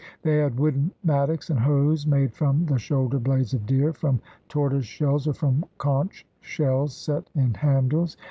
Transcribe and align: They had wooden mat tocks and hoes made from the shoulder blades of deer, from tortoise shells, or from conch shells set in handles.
They 0.23 0.37
had 0.37 0.59
wooden 0.59 0.89
mat 1.03 1.29
tocks 1.29 1.51
and 1.51 1.59
hoes 1.59 2.07
made 2.07 2.33
from 2.33 2.65
the 2.65 2.79
shoulder 2.79 3.19
blades 3.19 3.53
of 3.53 3.67
deer, 3.67 3.93
from 3.93 4.19
tortoise 4.49 4.87
shells, 4.87 5.27
or 5.27 5.33
from 5.33 5.63
conch 5.77 6.25
shells 6.41 6.95
set 6.95 7.29
in 7.35 7.53
handles. 7.53 8.17